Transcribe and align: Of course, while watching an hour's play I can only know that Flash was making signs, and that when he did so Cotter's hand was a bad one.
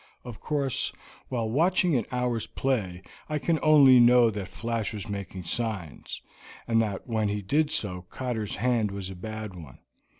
Of 0.23 0.39
course, 0.39 0.91
while 1.29 1.47
watching 1.47 1.95
an 1.95 2.07
hour's 2.11 2.47
play 2.47 3.03
I 3.29 3.37
can 3.37 3.59
only 3.61 3.99
know 3.99 4.31
that 4.31 4.47
Flash 4.47 4.95
was 4.95 5.07
making 5.07 5.43
signs, 5.43 6.23
and 6.67 6.81
that 6.81 7.05
when 7.05 7.29
he 7.29 7.43
did 7.43 7.69
so 7.69 8.01
Cotter's 8.09 8.55
hand 8.55 8.89
was 8.89 9.11
a 9.11 9.15
bad 9.15 9.53
one. 9.53 9.77